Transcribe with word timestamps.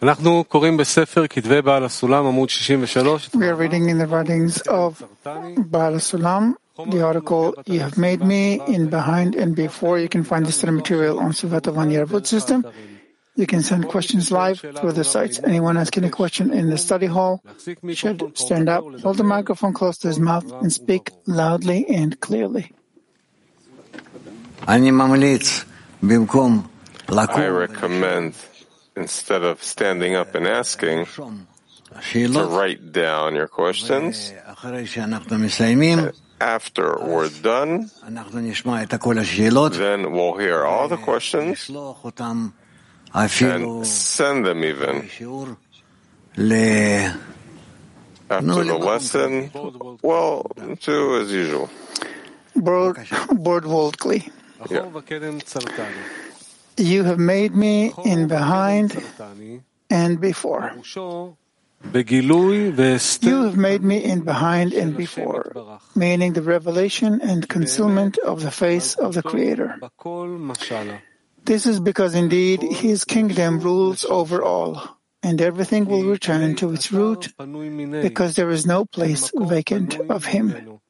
We 0.00 0.08
are 3.48 3.54
reading 3.54 3.88
in 3.90 3.98
the 3.98 4.06
writings 4.06 4.60
of 4.62 5.04
Baal 5.24 5.98
Sulam, 6.00 6.54
the 6.88 7.02
article 7.02 7.54
You 7.66 7.80
Have 7.80 7.98
Made 7.98 8.22
Me 8.24 8.60
in 8.66 8.88
Behind 8.88 9.34
and 9.34 9.54
Before. 9.54 9.98
You 9.98 10.08
can 10.08 10.24
find 10.24 10.46
this 10.46 10.56
study 10.56 10.72
material 10.72 11.20
on 11.20 11.32
Suvatavan 11.32 11.92
Yeravut 11.92 12.26
system. 12.26 12.64
You 13.36 13.46
can 13.46 13.62
send 13.62 13.88
questions 13.88 14.30
live 14.30 14.60
through 14.60 14.92
the 14.92 15.04
sites. 15.04 15.40
Anyone 15.44 15.76
asking 15.76 16.04
a 16.04 16.10
question 16.10 16.52
in 16.52 16.70
the 16.70 16.78
study 16.78 17.06
hall 17.06 17.42
should 17.92 18.38
stand 18.38 18.68
up, 18.68 18.84
hold 19.00 19.18
the 19.18 19.24
microphone 19.24 19.72
close 19.72 19.98
to 19.98 20.08
his 20.08 20.18
mouth, 20.18 20.50
and 20.62 20.72
speak 20.72 21.10
loudly 21.26 21.86
and 21.88 22.18
clearly. 22.20 22.72
I 27.08 27.48
recommend, 27.48 28.34
instead 28.96 29.42
of 29.42 29.62
standing 29.62 30.14
up 30.16 30.34
and 30.34 30.46
asking, 30.46 31.06
to 31.06 32.28
write 32.50 32.92
down 32.92 33.34
your 33.34 33.48
questions. 33.48 34.32
After 36.40 36.96
we're 36.98 37.28
done, 37.42 37.90
then 39.76 40.12
we'll 40.12 40.38
hear 40.38 40.64
all 40.64 40.88
the 40.88 40.96
questions 40.96 41.68
and 43.52 43.84
send 43.84 44.46
them 44.46 44.64
even. 44.64 45.08
After 48.30 48.46
the 48.64 48.78
lesson, 48.78 49.50
well, 50.02 50.46
do 50.80 51.20
as 51.20 51.32
usual. 51.32 51.68
Board, 52.54 52.96
board 53.32 53.64
boldly. 53.64 54.30
Yeah. 54.70 54.86
You 56.80 57.04
have 57.04 57.18
made 57.18 57.54
me 57.54 57.92
in 58.04 58.26
behind 58.26 58.96
and 59.90 60.20
before. 60.20 60.72
You 61.92 63.42
have 63.44 63.56
made 63.56 63.82
me 63.82 64.02
in 64.02 64.20
behind 64.22 64.72
and 64.72 64.96
before, 64.96 65.80
meaning 65.94 66.32
the 66.32 66.42
revelation 66.42 67.20
and 67.20 67.46
concealment 67.48 68.16
of 68.18 68.42
the 68.42 68.50
face 68.50 68.94
of 68.94 69.12
the 69.14 69.22
Creator. 69.22 69.78
This 71.44 71.66
is 71.66 71.80
because 71.80 72.14
indeed 72.14 72.62
His 72.62 73.04
kingdom 73.04 73.60
rules 73.60 74.04
over 74.04 74.42
all, 74.42 74.98
and 75.22 75.40
everything 75.40 75.84
will 75.84 76.04
return 76.04 76.54
to 76.56 76.72
its 76.72 76.90
root 76.92 77.28
because 77.90 78.36
there 78.36 78.50
is 78.50 78.64
no 78.64 78.86
place 78.86 79.30
vacant 79.36 79.98
of 80.08 80.24
Him. 80.24 80.80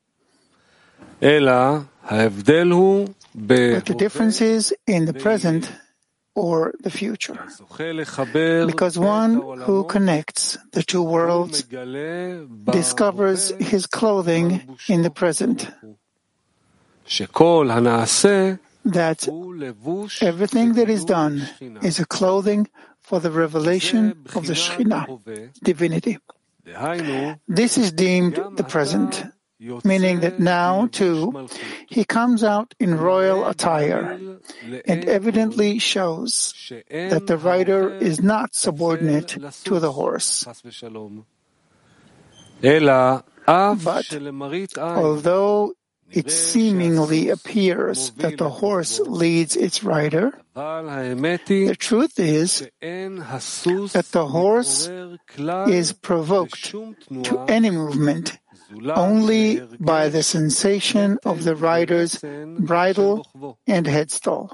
But 3.35 3.87
the 3.87 3.95
difference 3.97 4.41
is 4.41 4.75
in 4.87 5.05
the 5.05 5.15
present 5.15 5.71
or 6.35 6.75
the 6.81 6.91
future. 6.91 7.39
Because 8.67 8.99
one 8.99 9.61
who 9.61 9.85
connects 9.85 10.59
the 10.73 10.83
two 10.83 11.03
worlds 11.03 11.63
discovers 12.71 13.53
his 13.59 13.87
clothing 13.87 14.79
in 14.89 15.03
the 15.03 15.11
present. 15.11 15.69
That 18.85 19.29
everything 20.23 20.73
that 20.75 20.89
is 20.89 21.05
done 21.05 21.49
is 21.83 22.01
a 22.01 22.07
clothing 22.07 22.69
for 23.01 23.21
the 23.21 23.31
revelation 23.31 24.25
of 24.35 24.47
the 24.47 24.55
Shekhinah, 24.55 25.51
divinity. 25.63 26.19
This 27.49 27.79
is 27.79 27.93
deemed 27.93 28.41
the 28.57 28.65
present, 28.65 29.25
meaning 29.85 30.21
that 30.21 30.41
now, 30.41 30.87
too, 30.87 31.49
he 31.87 32.05
comes 32.05 32.43
out 32.43 32.75
in 32.81 32.97
royal 32.97 33.47
attire 33.47 34.19
and 34.87 35.05
evidently 35.05 35.79
shows 35.79 36.55
that 36.91 37.27
the 37.27 37.37
rider 37.37 37.95
is 37.95 38.23
not 38.23 38.55
subordinate 38.55 39.37
to 39.65 39.79
the 39.79 39.93
horse. 39.93 40.47
But 43.47 44.07
although 44.79 45.73
it 46.11 46.31
seemingly 46.31 47.29
appears 47.29 48.11
that 48.13 48.39
the 48.39 48.49
horse 48.51 48.99
leads 49.01 49.57
its 49.57 49.85
rider, 49.85 50.33
the 50.55 51.77
truth 51.79 52.19
is 52.19 52.69
that 52.81 54.09
the 54.11 54.27
horse 54.27 54.89
is 55.69 55.93
provoked 55.93 56.71
to 56.71 57.39
any 57.49 57.71
movement 57.71 58.39
only 58.95 59.61
by 59.79 60.09
the 60.09 60.23
sensation 60.23 61.19
of 61.25 61.45
the 61.45 61.57
rider's 61.57 62.19
bridle 62.19 63.27
and 63.67 63.87
headstall. 63.87 64.51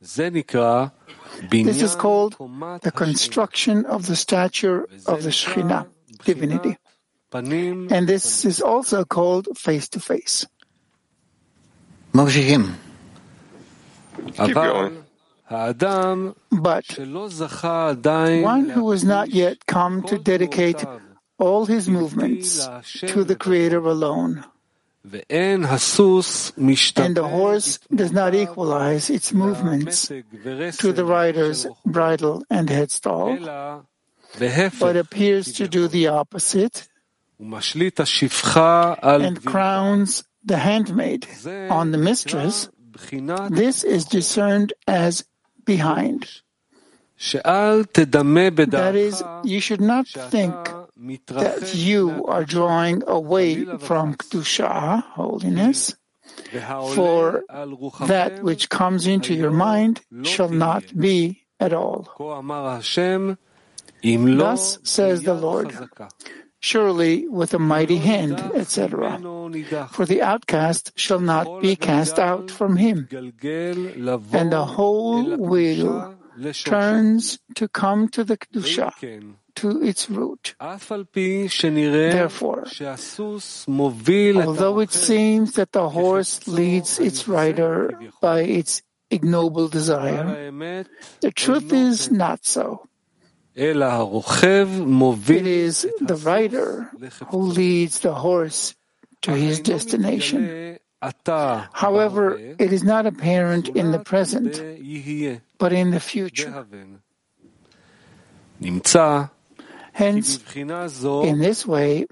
This 0.00 1.82
is 1.82 1.94
called 1.94 2.36
the 2.82 2.92
construction 2.94 3.84
of 3.86 4.06
the 4.06 4.16
stature 4.16 4.88
of 5.06 5.22
the 5.22 5.30
Shekhinah, 5.30 5.86
divinity. 6.24 6.76
And 7.32 8.08
this 8.08 8.44
is 8.44 8.60
also 8.62 9.04
called 9.04 9.48
face 9.56 9.88
to 9.90 10.00
face. 10.00 10.46
Keep 14.32 14.54
going. 14.54 15.04
But 16.50 16.84
one 18.42 18.68
who 18.68 18.90
has 18.90 19.04
not 19.04 19.30
yet 19.30 19.66
come 19.66 20.02
to 20.02 20.18
dedicate 20.18 20.84
all 21.38 21.66
his 21.66 21.88
movements 21.88 22.68
to 23.06 23.24
the 23.24 23.36
Creator 23.36 23.78
alone, 23.78 24.44
and 26.96 27.16
the 27.16 27.28
horse 27.30 27.78
does 27.94 28.12
not 28.12 28.34
equalize 28.34 29.08
its 29.08 29.32
movements 29.32 30.08
to 30.08 30.92
the 30.92 31.04
rider's 31.04 31.66
bridle 31.86 32.42
and 32.50 32.68
headstall, 32.68 33.84
but 34.80 34.96
appears 34.96 35.52
to 35.54 35.68
do 35.68 35.86
the 35.88 36.08
opposite 36.08 36.88
and 37.40 39.44
crowns 39.44 40.24
the 40.44 40.56
handmaid 40.58 41.26
on 41.70 41.92
the 41.92 41.98
mistress, 41.98 42.68
this 43.50 43.84
is 43.84 44.04
discerned 44.04 44.72
as 44.88 45.24
behind. 45.64 46.28
That 48.70 48.96
is, 48.96 49.22
you 49.44 49.60
should 49.60 49.80
not 49.80 50.08
think 50.08 50.54
that 51.28 51.74
you 51.74 52.24
are 52.26 52.44
drawing 52.44 53.02
away 53.06 53.64
from 53.78 54.14
Kedusha, 54.14 55.02
holiness, 55.14 55.94
for 56.94 57.44
that 58.06 58.42
which 58.42 58.68
comes 58.68 59.06
into 59.06 59.34
your 59.34 59.50
mind 59.50 60.00
shall 60.22 60.48
not 60.48 60.96
be 60.96 61.46
at 61.60 61.72
all. 61.72 62.08
Thus 64.02 64.78
says 64.82 65.22
the 65.22 65.34
Lord, 65.34 65.72
surely 66.60 67.28
with 67.28 67.54
a 67.54 67.58
mighty 67.58 67.98
hand, 67.98 68.38
etc. 68.54 69.18
For 69.90 70.04
the 70.04 70.22
outcast 70.22 70.92
shall 70.96 71.20
not 71.20 71.62
be 71.62 71.76
cast 71.76 72.18
out 72.18 72.50
from 72.50 72.76
him, 72.76 73.08
and 73.10 74.52
the 74.52 74.64
whole 74.64 75.36
wheel 75.36 76.17
turns 76.64 77.38
to 77.54 77.68
come 77.68 78.08
to 78.08 78.24
the 78.24 78.36
Kedusha, 78.36 78.92
to 79.56 79.82
its 79.82 80.10
root. 80.10 80.54
Therefore, 80.60 82.66
although 84.46 84.80
it 84.80 84.92
seems 84.92 85.52
that 85.54 85.72
the 85.72 85.88
horse 85.88 86.46
leads 86.46 87.00
its 87.00 87.26
rider 87.28 87.98
by 88.20 88.42
its 88.42 88.82
ignoble 89.10 89.68
desire, 89.68 90.50
the 91.20 91.32
truth 91.34 91.72
is 91.72 92.10
not 92.10 92.44
so. 92.44 92.86
It 93.56 93.74
is 95.46 95.86
the 96.00 96.16
rider 96.22 96.90
who 97.30 97.38
leads 97.38 98.00
the 98.00 98.12
horse 98.14 98.74
to 99.22 99.32
his 99.32 99.60
destination. 99.60 100.78
However, 101.00 102.38
it 102.58 102.72
is 102.72 102.82
not 102.82 103.06
apparent 103.06 103.68
in 103.68 103.92
the 103.92 104.00
present, 104.00 104.60
but 105.58 105.72
in 105.72 105.90
the 105.92 106.00
future. 106.00 106.66
Hence, 109.92 110.38
in 110.54 111.38
this 111.38 111.66
way, 111.66 112.06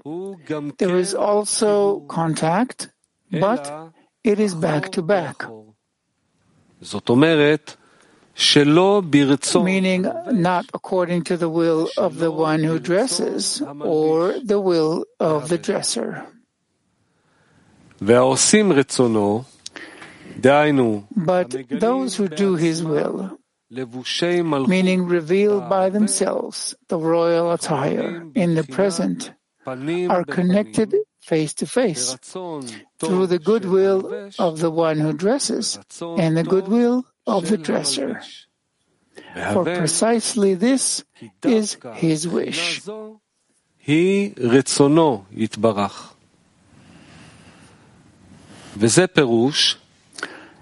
there 0.77 0.97
is 0.97 1.13
also 1.13 1.99
contact, 2.07 2.89
but 3.31 3.91
it 4.23 4.39
is 4.39 4.55
back 4.55 4.91
to 4.91 5.01
back. 5.01 5.43
Meaning 9.55 10.01
not 10.31 10.65
according 10.73 11.23
to 11.23 11.37
the 11.37 11.49
will 11.49 11.89
of 11.97 12.19
the 12.19 12.31
one 12.31 12.63
who 12.63 12.77
dresses 12.79 13.61
or 13.81 14.39
the 14.39 14.61
will 14.61 15.05
of 15.19 15.49
the 15.49 15.57
dresser. 15.57 16.27
But 21.15 21.49
those 21.69 22.15
who 22.15 22.27
do 22.27 22.55
his 22.55 22.83
will, 22.83 23.37
meaning 24.67 25.05
reveal 25.07 25.61
by 25.61 25.89
themselves 25.89 26.75
the 26.87 26.97
royal 26.97 27.51
attire 27.51 28.23
in 28.35 28.55
the 28.55 28.63
present, 28.63 29.31
are 29.65 30.23
connected 30.23 30.93
face 31.19 31.53
to 31.55 31.65
face 31.65 32.15
through 32.99 33.27
the 33.27 33.39
goodwill 33.39 34.29
of 34.39 34.59
the 34.59 34.71
one 34.71 34.99
who 34.99 35.11
dresses 35.13 35.79
and 35.99 36.37
the 36.37 36.43
goodwill 36.43 37.03
of 37.25 37.49
the 37.49 37.57
dresser. 37.57 38.21
for 39.53 39.65
precisely 39.65 40.53
this 40.53 41.03
is 41.43 41.77
his 41.95 42.27
wish. 42.27 42.81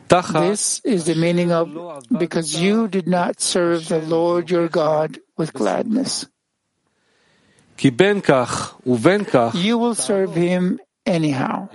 This 0.08 0.82
is 0.86 1.06
the 1.06 1.16
meaning 1.16 1.52
of 1.52 1.70
because 2.18 2.60
you 2.62 2.88
did 2.88 3.08
not 3.08 3.42
serve 3.42 3.88
the 3.88 4.00
Lord 4.00 4.50
your 4.50 4.68
God 4.70 5.20
with 5.38 5.54
gladness. 5.54 6.28
You 9.54 9.78
will 9.78 9.96
serve 9.96 10.34
him 10.36 10.80
anyhow. 11.06 11.68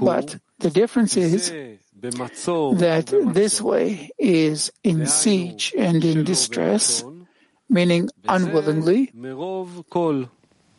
But 0.00 0.36
the 0.58 0.70
difference 0.70 1.16
is 1.16 1.50
that 1.50 3.06
this 3.32 3.60
way 3.62 4.10
is 4.18 4.72
in 4.84 5.06
siege 5.06 5.72
and 5.78 6.04
in 6.04 6.24
distress, 6.24 7.04
meaning 7.68 8.10
unwillingly, 8.28 9.12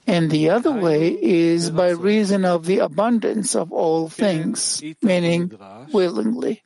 and 0.07 0.31
the 0.31 0.49
other 0.49 0.71
way 0.71 1.09
is 1.21 1.69
by 1.69 1.89
reason 1.89 2.45
of 2.45 2.65
the 2.65 2.79
abundance 2.79 3.55
of 3.55 3.71
all 3.71 4.09
things, 4.09 4.81
meaning 5.01 5.51
willingly. 5.91 6.63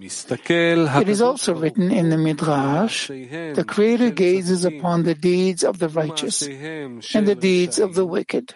It 0.00 1.08
is 1.08 1.20
also 1.20 1.54
written 1.54 1.90
in 1.90 2.10
the 2.10 2.16
Midrash, 2.18 3.08
the 3.08 3.64
Creator 3.66 4.10
gazes 4.10 4.64
upon 4.64 5.02
the 5.02 5.14
deeds 5.14 5.64
of 5.64 5.78
the 5.80 5.88
righteous 5.88 6.42
and 6.46 7.26
the 7.26 7.34
deeds 7.34 7.78
of 7.80 7.94
the 7.94 8.06
wicked. 8.06 8.54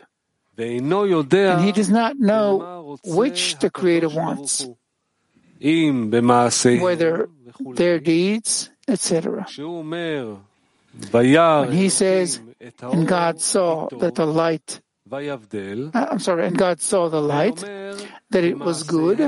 And 0.56 1.64
he 1.64 1.72
does 1.72 1.90
not 1.90 2.18
know 2.18 2.96
which 3.04 3.58
the 3.58 3.70
Creator 3.70 4.10
wants, 4.10 4.68
whether 6.80 7.28
their 7.74 7.98
deeds, 7.98 8.70
etc. 8.86 9.46
When 11.66 11.72
he 11.72 11.88
says, 11.88 12.40
and 12.92 13.06
God 13.08 13.40
saw 13.40 13.88
that 13.98 14.14
the 14.14 14.26
light, 14.26 14.80
uh, 15.94 16.06
I'm 16.10 16.18
sorry, 16.18 16.46
and 16.46 16.56
God 16.56 16.80
saw 16.80 17.08
the 17.08 17.20
light, 17.20 17.60
that 18.30 18.44
it 18.44 18.58
was 18.58 18.82
good, 18.84 19.18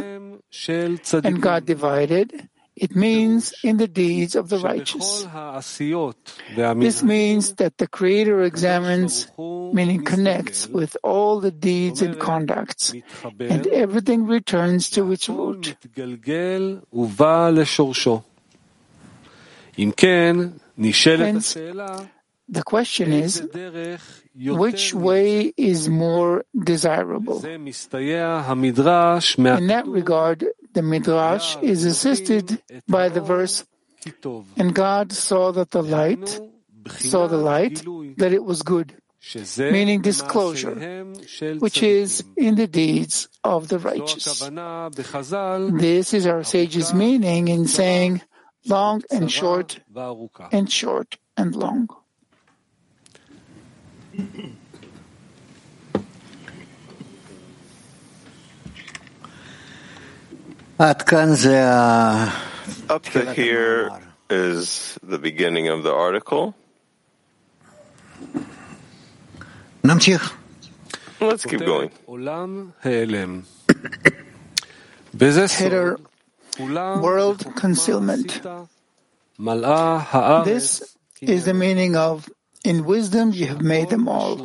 and 1.25 1.43
God 1.43 1.65
divided, 1.67 2.49
it 2.77 2.95
means 2.97 3.53
in 3.63 3.77
the 3.79 3.87
deeds 3.89 4.35
of 4.37 4.49
the 4.49 4.59
righteous. 4.59 5.27
This 6.81 7.03
means 7.03 7.55
that 7.57 7.79
the 7.79 7.87
Creator 7.87 8.43
examines, 8.45 9.27
meaning 9.75 10.05
connects 10.05 10.69
with 10.69 10.97
all 11.03 11.41
the 11.41 11.51
deeds 11.53 12.03
and 12.03 12.19
conducts, 12.19 12.93
and 13.51 13.67
everything 13.73 14.27
returns 14.27 14.91
to 14.91 15.11
its 15.13 15.29
root. 15.29 15.77
Hence, 20.77 21.55
the 22.49 22.63
question 22.65 23.13
is, 23.13 23.43
which 24.37 24.93
way 24.93 25.53
is 25.57 25.89
more 25.89 26.45
desirable? 26.59 27.45
In 27.45 27.65
that 29.67 29.85
regard, 29.87 30.47
the 30.73 30.83
Midrash 30.83 31.57
is 31.63 31.85
assisted 31.85 32.61
by 32.89 33.09
the 33.09 33.21
verse, 33.21 33.65
and 34.57 34.75
God 34.75 35.13
saw 35.13 35.53
that 35.53 35.71
the 35.71 35.83
light, 35.83 36.41
saw 36.89 37.29
the 37.29 37.39
light, 37.39 37.83
that 38.19 38.33
it 38.33 38.45
was 38.45 38.63
good, 38.63 38.95
meaning 39.57 40.03
disclosure, 40.03 41.07
which 41.61 41.83
is 41.83 42.25
in 42.37 42.57
the 42.57 42.67
deeds 42.67 43.29
of 43.43 43.69
the 43.69 43.79
righteous. 43.79 44.41
This 45.81 46.13
is 46.13 46.27
our 46.27 46.43
sage's 46.43 46.93
meaning 46.93 47.49
in 47.49 47.67
saying, 47.67 48.21
long 48.67 49.03
and 49.11 49.31
short, 49.31 49.81
and 50.53 50.71
short 50.73 51.19
and 51.37 51.55
long. 51.57 51.89
Up 62.89 63.03
to 63.05 63.33
here 63.35 63.91
is 64.31 64.99
the 65.03 65.19
beginning 65.19 65.69
of 65.69 65.83
the 65.83 65.93
article. 65.93 66.55
Let's 71.21 71.45
keep 71.47 71.61
going. 71.65 71.91
Header 75.59 75.99
World 76.59 77.55
Concealment. 77.57 78.41
This 80.45 80.97
is 81.21 81.45
the 81.45 81.55
meaning 81.55 81.97
of 81.97 82.29
in 82.65 82.85
wisdom 82.85 83.33
you 83.33 83.47
have 83.47 83.63
made 83.63 83.91
them 83.91 84.09
all. 84.09 84.37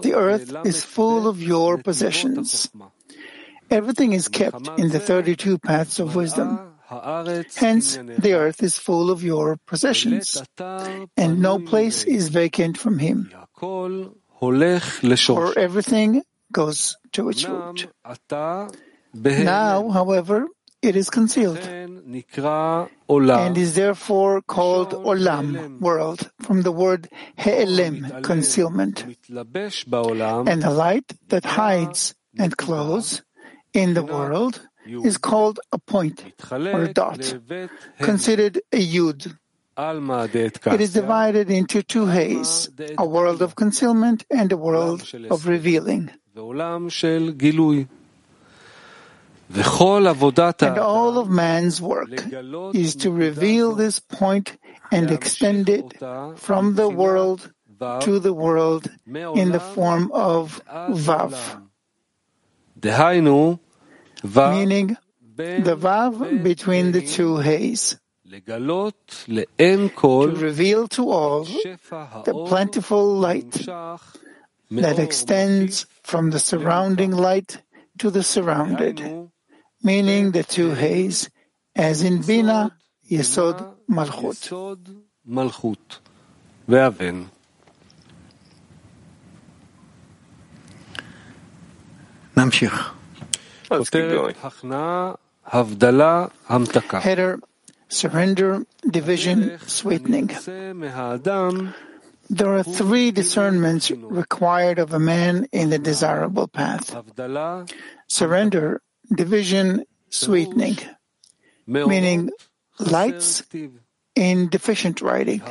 The 0.00 0.14
earth 0.14 0.54
is 0.64 0.84
full 0.84 1.26
of 1.26 1.42
your 1.42 1.82
possessions. 1.82 2.70
Everything 3.70 4.12
is 4.12 4.28
kept 4.28 4.68
in 4.78 4.90
the 4.90 5.00
32 5.00 5.58
paths 5.58 5.98
of 5.98 6.14
wisdom. 6.14 6.74
Hence, 7.56 7.96
the 7.96 8.34
earth 8.34 8.62
is 8.62 8.78
full 8.78 9.10
of 9.10 9.24
your 9.24 9.56
possessions, 9.66 10.40
and 11.16 11.42
no 11.42 11.58
place 11.58 12.04
is 12.04 12.28
vacant 12.28 12.78
from 12.78 12.98
him. 12.98 13.32
For 13.58 15.58
everything 15.58 16.22
goes 16.52 16.96
to 17.12 17.28
its 17.28 17.48
root. 17.48 17.88
Now, 19.14 19.88
however, 19.88 20.46
it 20.82 20.96
is 20.96 21.10
concealed. 21.10 21.58
And 21.58 23.58
is 23.58 23.74
therefore 23.74 24.42
called 24.42 24.92
olam, 24.92 25.80
world, 25.80 26.30
from 26.40 26.62
the 26.62 26.72
word 26.72 27.08
he'elim, 27.36 28.22
concealment. 28.22 29.02
And 29.02 30.62
the 30.62 30.70
light 30.70 31.12
that 31.28 31.44
hides 31.44 32.14
and 32.38 32.56
clothes 32.56 33.22
in 33.72 33.94
the 33.94 34.02
world 34.02 34.60
is 34.86 35.18
called 35.18 35.60
a 35.72 35.78
point 35.78 36.24
or 36.52 36.84
a 36.84 36.92
dot, 36.92 37.34
considered 38.00 38.60
a 38.72 38.78
yud. 38.78 39.36
It 39.78 40.80
is 40.80 40.94
divided 40.94 41.50
into 41.50 41.82
two 41.82 42.06
hays, 42.06 42.70
a 42.96 43.06
world 43.06 43.42
of 43.42 43.56
concealment 43.56 44.24
and 44.30 44.50
a 44.52 44.56
world 44.56 45.02
of 45.28 45.46
revealing. 45.46 46.10
And 49.48 50.78
all 50.78 51.18
of 51.18 51.30
man's 51.30 51.80
work 51.80 52.08
is 52.74 52.96
to 52.96 53.10
reveal 53.10 53.74
this 53.74 54.00
point 54.00 54.56
and 54.90 55.10
extend 55.10 55.68
it 55.68 55.98
from 56.36 56.74
the 56.74 56.88
world 56.88 57.52
to 58.00 58.18
the 58.18 58.32
world 58.32 58.90
in 59.06 59.52
the 59.52 59.60
form 59.60 60.10
of 60.12 60.60
Vav. 60.66 61.62
Meaning 64.34 64.96
the 65.36 65.76
Vav 65.76 66.42
between 66.42 66.92
the 66.92 67.02
two 67.02 67.38
hays. 67.38 67.98
To 68.28 68.42
reveal 70.34 70.88
to 70.88 71.10
all 71.10 71.44
the 71.44 72.44
plentiful 72.48 73.14
light 73.14 73.52
that 74.70 74.98
extends 74.98 75.86
from 76.02 76.30
the 76.30 76.40
surrounding 76.40 77.12
light 77.12 77.62
to 77.98 78.10
the 78.10 78.24
surrounded 78.24 79.30
meaning 79.86 80.32
the 80.32 80.42
two 80.42 80.70
hays, 80.74 81.30
as 81.76 82.02
in 82.02 82.20
Bina, 82.20 82.76
Yesod, 83.08 83.58
Malchut. 83.88 84.40
Ve'aven. 86.68 87.26
Namshich. 92.36 92.76
Let's 93.70 93.90
keep 93.90 94.08
going. 94.10 94.34
Header, 97.08 97.40
surrender, 97.88 98.66
division, 98.90 99.58
sweetening. 99.66 100.28
There 102.28 102.52
are 102.56 102.64
three 102.64 103.12
discernments 103.12 103.92
required 103.92 104.80
of 104.80 104.92
a 104.92 104.98
man 104.98 105.46
in 105.52 105.70
the 105.70 105.78
desirable 105.78 106.48
path. 106.48 106.90
Surrender 108.08 108.82
division 109.14 109.84
sweetening, 110.10 110.78
meaning 111.66 112.30
lights 112.78 113.42
in 114.14 114.48
deficient 114.48 115.00
writing. 115.00 115.42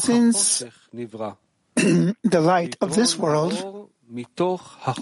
Since 0.00 0.64
the 1.76 2.40
light 2.40 2.76
of 2.80 2.94
this 2.94 3.16
world 3.18 3.90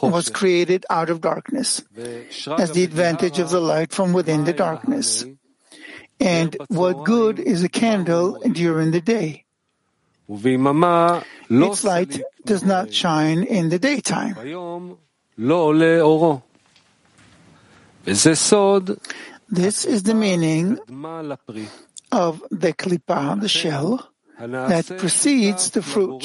was 0.03 0.31
created 0.31 0.85
out 0.91 1.11
of 1.11 1.21
darkness, 1.21 1.83
as 2.59 2.73
the 2.73 2.85
advantage 2.85 3.39
of 3.39 3.51
the 3.51 3.61
light 3.61 3.93
from 3.93 4.13
within 4.13 4.45
the 4.45 4.53
darkness. 4.53 5.25
And 6.19 6.57
what 6.69 7.05
good 7.05 7.39
is 7.39 7.63
a 7.63 7.69
candle 7.69 8.41
during 8.41 8.91
the 8.91 9.01
day? 9.01 9.45
Its 10.29 11.85
light 11.85 12.21
does 12.45 12.65
not 12.65 12.93
shine 12.93 13.43
in 13.45 13.69
the 13.69 13.79
daytime. 13.79 14.35
This 19.49 19.85
is 19.85 20.03
the 20.03 20.15
meaning 20.15 20.79
of 22.11 22.43
the 22.51 22.73
klipa, 22.73 23.41
the 23.41 23.49
shell, 23.49 24.11
that 24.39 24.87
precedes 24.99 25.71
the 25.71 25.83
fruit. 25.83 26.25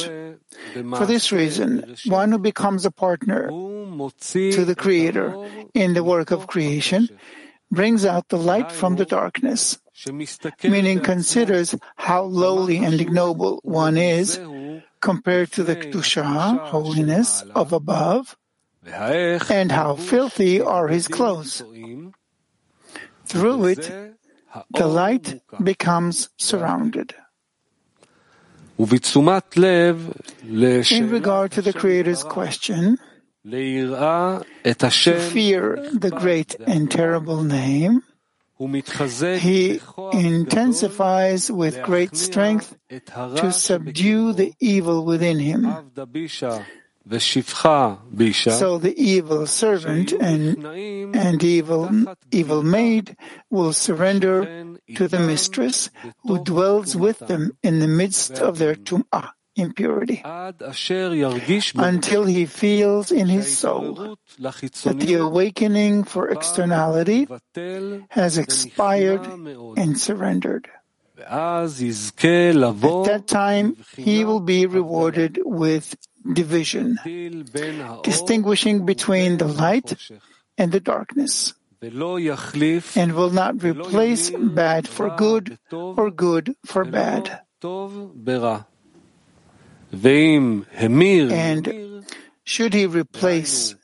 For 0.96 1.06
this 1.06 1.32
reason, 1.32 1.96
one 2.06 2.32
who 2.32 2.40
becomes 2.40 2.86
a 2.86 2.92
partner 2.92 3.48
to 3.50 4.66
the 4.66 4.76
Creator 4.76 5.36
in 5.74 5.94
the 5.94 6.04
work 6.04 6.32
of 6.32 6.48
creation 6.48 7.10
brings 7.70 8.06
out 8.06 8.30
the 8.30 8.38
light 8.38 8.72
from 8.72 8.96
the 8.96 9.06
darkness, 9.06 9.80
meaning 10.64 11.00
considers 11.00 11.76
how 11.96 12.24
lowly 12.24 12.78
and 12.84 13.00
ignoble 13.00 13.60
one 13.64 13.98
is 13.98 14.40
compared 15.02 15.52
to 15.54 15.64
the 15.64 15.76
Kedusha, 15.76 16.60
holiness 16.68 17.44
of 17.56 17.72
above, 17.74 18.36
and 18.86 19.72
how 19.72 19.96
filthy 19.96 20.62
are 20.62 20.88
his 20.88 21.08
clothes. 21.08 21.64
Through 23.26 23.66
it, 23.66 24.16
the 24.72 24.88
light 24.88 25.42
becomes 25.64 26.30
surrounded. 26.38 27.14
In 28.78 28.88
regard 31.10 31.52
to 31.52 31.62
the 31.62 31.74
Creator's 31.74 32.24
question, 32.24 32.98
to 33.44 34.44
fear 35.32 35.90
the 35.94 36.12
great 36.12 36.56
and 36.66 36.90
terrible 36.92 37.44
name, 37.44 38.04
he 38.60 39.80
intensifies 40.14 41.52
with 41.52 41.82
great 41.84 42.16
strength 42.16 42.76
to 42.90 43.52
subdue 43.52 44.34
the 44.34 44.54
evil 44.60 45.06
within 45.06 45.40
him. 45.40 45.92
So 47.10 48.78
the 48.78 48.94
evil 48.96 49.48
servant 49.48 50.12
and, 50.14 50.66
and 51.16 51.44
evil, 51.44 51.90
evil 52.32 52.64
maid 52.64 53.18
will 53.50 53.74
surrender 53.74 54.78
to 54.96 55.08
the 55.08 55.20
mistress 55.20 55.90
who 56.24 56.44
dwells 56.44 56.96
with 56.96 57.20
them 57.20 57.58
in 57.64 57.80
the 57.80 57.88
midst 57.88 58.40
of 58.40 58.60
their 58.60 58.76
tum'ah, 58.76 59.32
impurity, 59.56 60.22
until 61.76 62.26
he 62.26 62.46
feels 62.46 63.12
in 63.12 63.28
his 63.28 63.58
soul 63.58 64.18
that 64.40 64.98
the 65.00 65.16
awakening 65.16 66.04
for 66.04 66.30
externality 66.30 67.28
has 68.10 68.38
expired 68.38 69.26
and 69.26 70.00
surrendered. 70.00 70.70
At 71.18 71.68
that 73.06 73.24
time, 73.28 73.78
he 73.98 74.26
will 74.26 74.40
be 74.40 74.66
rewarded 74.66 75.40
with 75.44 75.96
division, 76.34 76.98
distinguishing 78.04 78.86
between 78.86 79.38
the 79.38 79.48
light 79.48 79.96
and 80.58 80.72
the 80.72 80.80
darkness, 80.80 81.54
and 81.82 83.14
will 83.14 83.32
not 83.32 83.64
replace 83.64 84.30
bad 84.30 84.88
for 84.88 85.10
good 85.18 85.58
or 85.72 86.12
good 86.12 86.56
for 86.66 86.86
bad. 86.86 87.42
And 91.32 92.06
should 92.44 92.74
he 92.74 92.86
replace, 92.86 93.76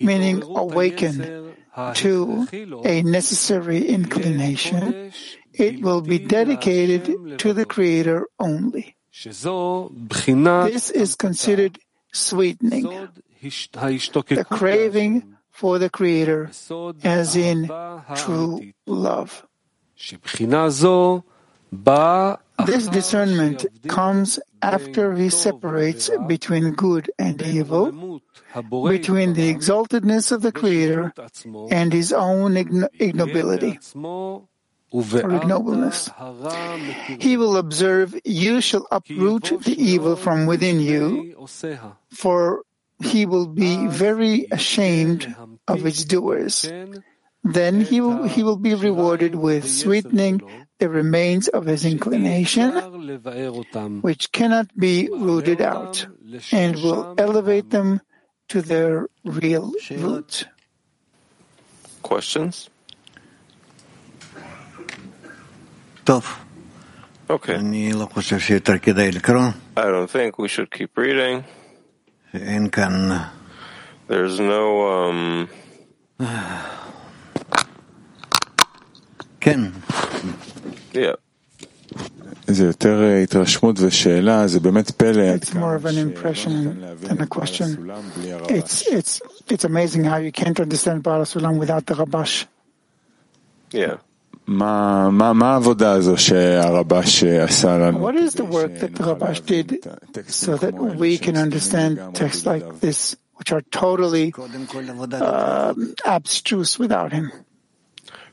meaning 0.00 0.42
awaken 0.42 1.54
to 1.94 2.48
a 2.84 3.02
necessary 3.02 3.86
inclination, 3.86 5.12
it 5.52 5.80
will 5.80 6.00
be 6.00 6.18
dedicated 6.18 7.38
to 7.38 7.52
the 7.52 7.64
Creator 7.64 8.26
only. 8.38 8.95
This 9.24 10.90
is 10.90 11.16
considered 11.16 11.78
sweetening, 12.12 13.08
the 13.40 14.46
craving 14.50 15.36
for 15.50 15.78
the 15.78 15.88
Creator, 15.88 16.50
as 17.02 17.34
in 17.34 17.70
true 18.14 18.72
love. 18.86 19.46
This 22.66 22.88
discernment 22.88 23.66
comes 23.88 24.38
after 24.60 25.14
he 25.14 25.30
separates 25.30 26.10
between 26.26 26.72
good 26.72 27.10
and 27.18 27.40
evil, 27.40 28.20
between 28.88 29.32
the 29.32 29.48
exaltedness 29.48 30.30
of 30.30 30.42
the 30.42 30.52
Creator 30.52 31.14
and 31.70 31.92
his 31.92 32.12
own 32.12 32.56
ignobility 32.56 33.78
or 34.92 35.02
ignobleness. 35.02 36.10
He 37.20 37.36
will 37.36 37.56
observe, 37.56 38.18
You 38.24 38.60
shall 38.60 38.86
uproot 38.90 39.52
the 39.62 39.76
evil 39.76 40.16
from 40.16 40.46
within 40.46 40.80
you, 40.80 41.34
for 42.10 42.62
he 43.02 43.26
will 43.26 43.46
be 43.46 43.86
very 43.86 44.46
ashamed 44.50 45.34
of 45.68 45.84
its 45.84 46.04
doers. 46.04 46.70
Then 47.44 47.80
he 47.80 48.00
will, 48.00 48.24
he 48.24 48.42
will 48.42 48.56
be 48.56 48.74
rewarded 48.74 49.34
with 49.34 49.68
sweetening 49.70 50.42
the 50.78 50.88
remains 50.88 51.48
of 51.48 51.66
his 51.66 51.84
inclination, 51.84 52.72
which 54.02 54.32
cannot 54.32 54.76
be 54.76 55.08
rooted 55.12 55.60
out, 55.60 56.06
and 56.52 56.76
will 56.76 57.14
elevate 57.18 57.70
them 57.70 58.00
to 58.48 58.62
their 58.62 59.08
real 59.24 59.72
root. 59.90 60.46
Questions? 62.02 62.68
Okay. 67.29 67.55
I 69.77 69.85
don't 69.93 70.09
think 70.09 70.37
we 70.37 70.47
should 70.47 70.69
keep 70.71 70.97
reading. 70.97 71.43
There's 74.07 74.39
no, 74.39 74.87
um... 74.91 75.49
Yeah. 80.93 81.15
זה 82.47 82.65
יותר 82.65 83.01
התרשמות 83.23 83.79
ושאלה, 83.79 84.47
זה 84.47 84.59
באמת 84.59 84.91
פלא. 84.91 85.35
It's 85.35 85.53
more 85.53 85.75
of 85.75 85.85
an 85.85 85.97
impression 85.97 86.81
than 87.01 87.21
a 87.21 87.27
question. 87.27 87.89
It's, 88.49 88.87
it's, 88.87 89.21
it's 89.49 89.63
amazing 89.63 90.03
how 90.03 90.17
you 90.17 90.31
can't 90.31 90.59
understand 90.59 91.03
Baal 91.03 91.21
Sulam 91.21 91.57
without 91.57 91.85
the 91.85 91.93
Rabash. 91.93 92.45
Yeah. 93.71 93.97
What 98.00 98.14
is 98.14 98.34
the 98.34 98.44
work 98.44 98.78
that 98.78 98.94
the 98.94 99.02
Rabash 99.02 99.44
did 99.44 99.82
so 100.30 100.56
that 100.56 100.74
we 100.74 101.18
can 101.18 101.36
understand 101.36 102.14
texts 102.14 102.46
like 102.46 102.80
this, 102.80 103.16
which 103.34 103.50
are 103.50 103.62
totally 103.72 104.32
uh, 104.32 105.74
abstruse 106.04 106.78
without 106.78 107.12
him? 107.12 107.32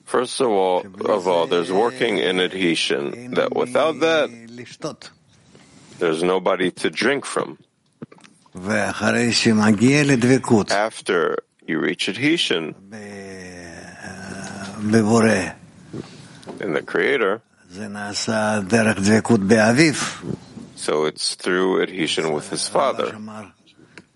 First 0.05 0.39
of 0.41 0.49
all, 0.49 0.85
of 1.05 1.27
all, 1.27 1.47
there's 1.47 1.71
working 1.71 2.19
in 2.19 2.39
adhesion. 2.39 3.31
That 3.33 3.55
without 3.55 3.99
that, 4.01 4.29
there's 5.97 6.21
nobody 6.21 6.69
to 6.71 6.89
drink 6.91 7.25
from. 7.25 7.57
After 10.71 11.39
you 11.65 11.79
reach 11.79 12.07
adhesion, 12.07 12.75
in 16.59 16.73
the 16.73 16.81
Creator, 16.81 17.41
so 20.75 21.05
it's 21.05 21.35
through 21.35 21.81
adhesion 21.81 22.33
with 22.33 22.49
his 22.49 22.67
Father. 22.67 23.17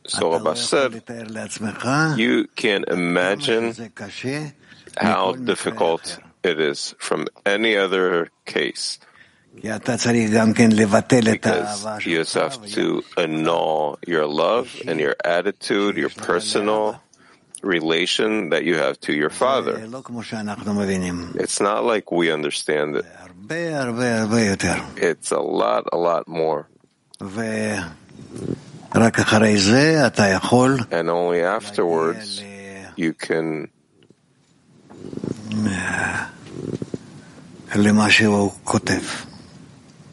So 0.06 0.36
Abba 0.36 0.56
said, 0.56 1.03
you 2.17 2.48
can't 2.56 2.88
imagine 2.88 3.75
how 4.98 5.34
difficult 5.34 6.20
it 6.44 6.60
is 6.60 6.96
from 7.00 7.27
any 7.46 7.75
other 7.75 8.29
case. 8.46 9.00
Because 9.60 10.06
you 12.06 12.17
just 12.17 12.36
have 12.36 12.63
to 12.67 13.03
annul 13.17 13.98
your 14.06 14.27
love 14.27 14.70
and 14.88 15.00
your 15.00 15.15
attitude, 15.25 15.98
your 15.98 16.10
personal 16.10 17.01
relation 17.64 18.50
that 18.50 18.64
you 18.64 18.76
have 18.76 19.00
to 19.02 19.14
your 19.14 19.30
father. 19.30 19.78
It's 21.40 21.60
not 21.60 21.84
like 21.84 22.12
we 22.12 22.32
understand 22.32 22.96
it. 22.98 23.06
It's 24.98 25.32
a 25.32 25.40
lot, 25.40 25.88
a 25.92 25.98
lot 25.98 26.28
more. 26.28 26.68
And 30.92 31.10
only 31.10 31.42
afterwards 31.42 32.42
you 32.96 33.14
can 33.14 33.70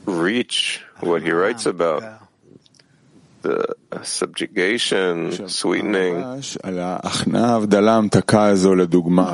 reach 0.07 0.83
what 1.01 1.23
he 1.23 1.31
writes 1.31 1.67
about. 1.67 2.03
The 3.45 3.77
uh, 3.93 4.03
subjugation, 4.03 5.49
sweetening. 5.49 6.17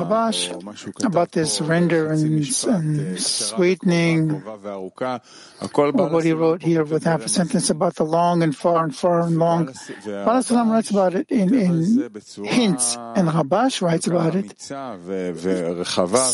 Rabash, 0.05 1.05
about 1.05 1.31
this 1.31 1.61
render 1.61 2.11
and, 2.11 2.43
and 2.43 3.19
sweetening, 3.21 4.43
or 4.43 6.09
what 6.11 6.23
he 6.23 6.33
wrote 6.33 6.61
here 6.61 6.83
with 6.83 7.05
half 7.05 7.25
a 7.25 7.29
sentence 7.29 7.69
about 7.69 7.95
the 7.95 8.03
long 8.03 8.43
and 8.43 8.55
far 8.55 8.83
and 8.83 8.95
far 8.95 9.21
and 9.21 9.39
long. 9.39 9.65
Baal 9.67 10.43
HaSulam 10.43 10.69
writes 10.69 10.91
about 10.91 11.15
it 11.15 11.31
in, 11.31 11.53
in 11.53 12.11
hints, 12.45 12.97
and 13.15 13.27
Rabash 13.29 13.81
writes 13.81 14.07
about 14.07 14.35
it 14.35 14.59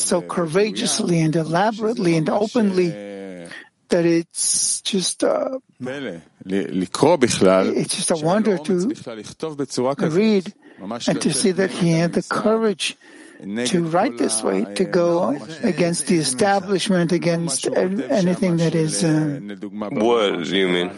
so 0.01 0.22
courageously 0.22 1.22
and 1.22 1.36
elaborately 1.36 2.17
and 2.17 2.27
openly 2.29 2.89
that 3.89 4.06
it's 4.06 4.82
just 4.82 5.24
uh, 5.24 5.60
it's 7.75 7.96
just 7.96 8.12
a 8.12 8.15
wonder 8.17 8.58
to 8.58 8.74
read 10.10 10.53
and 11.08 11.22
to 11.22 11.34
see 11.34 11.51
that 11.51 11.72
he 11.72 11.91
had 11.91 12.13
the 12.13 12.24
courage 12.24 12.98
to 13.38 13.84
write 13.86 14.17
this 14.17 14.41
way, 14.41 14.65
to 14.75 14.86
go 14.86 15.38
against 15.63 16.08
the 16.08 16.17
establishment, 16.17 17.12
against 17.12 17.67
anything 17.67 18.58
that 18.58 18.74
is. 18.74 19.03
Uh, 19.03 19.39
what 19.91 20.44
do 20.44 20.58
you 20.58 20.67
mean? 20.67 20.89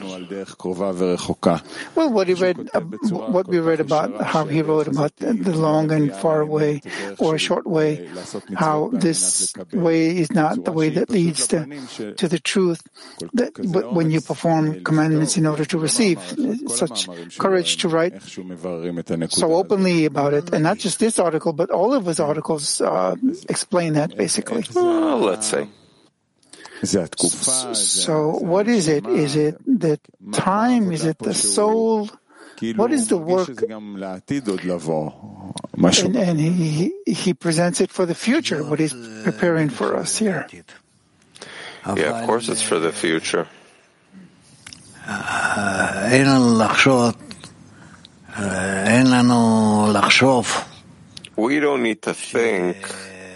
Well, 1.96 2.10
what 2.10 2.27
he 2.27 2.34
read, 2.36 2.69
uh, 2.74 2.79
what 2.79 3.48
we 3.48 3.60
read 3.60 3.79
about 3.79 4.22
how 4.22 4.46
he 4.46 4.62
wrote 4.62 4.88
about 4.88 5.15
the 5.17 5.55
long 5.55 5.91
and 5.91 6.13
far 6.15 6.46
way 6.46 6.81
or 7.17 7.38
short 7.38 7.67
way, 7.67 8.10
how 8.55 8.89
this 8.93 9.53
way 9.74 10.17
is 10.17 10.31
not 10.31 10.63
the 10.63 10.72
way 10.72 10.89
that 10.89 11.10
leads 11.10 11.48
to, 11.48 11.65
to 12.15 12.27
the 12.27 12.39
truth. 12.39 12.81
That 13.34 13.58
when 13.91 14.12
you 14.12 14.22
perform 14.22 14.84
commandments 14.84 15.36
in 15.36 15.46
order 15.46 15.65
to 15.65 15.77
receive, 15.77 16.19
such 16.67 17.10
courage 17.38 17.77
to 17.77 17.89
write 17.89 18.22
so 19.29 19.55
openly 19.55 20.05
about 20.05 20.34
it, 20.34 20.53
and 20.53 20.63
not 20.63 20.77
just 20.77 21.00
this 21.00 21.19
article, 21.19 21.51
but 21.51 21.69
all 21.69 21.93
of 21.93 22.05
his 22.05 22.19
articles 22.19 22.28
uh, 22.81 23.15
explain 23.48 23.93
that 23.93 24.15
basically. 24.15 24.63
Well, 24.74 25.19
let's 25.19 25.48
say. 25.48 25.67
So, 27.75 28.31
what 28.39 28.67
is 28.67 28.88
it? 28.88 29.05
Is 29.05 29.36
it 29.36 29.57
the 29.65 30.00
time? 30.31 30.91
Is 30.91 31.03
it 31.05 31.17
the 31.19 31.33
soul? 31.33 32.09
What 32.75 32.91
is 32.91 33.07
the 33.07 33.17
work? 33.17 33.48
And, 36.07 36.15
and 36.15 36.39
he, 36.39 36.91
he 37.05 37.33
presents 37.33 37.79
it 37.81 37.89
for 37.91 38.05
the 38.05 38.15
future, 38.15 38.63
what 38.63 38.79
he's 38.79 38.93
preparing 39.24 39.69
for 39.69 39.95
us 39.95 40.17
here. 40.17 40.45
Yeah, 41.95 42.19
of 42.21 42.25
course 42.27 42.50
it's 42.50 42.62
for 42.62 42.79
the 42.79 42.91
future. 42.91 43.48
We 51.39 51.62
don't 51.62 51.84
need 51.84 52.01
to 52.03 52.13
think 52.13 52.75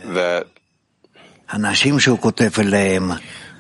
that 0.03 0.47